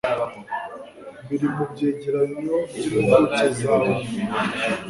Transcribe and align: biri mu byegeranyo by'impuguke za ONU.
biri 1.27 1.47
mu 1.55 1.63
byegeranyo 1.71 2.55
by'impuguke 2.75 3.45
za 3.57 3.69
ONU. 3.85 3.99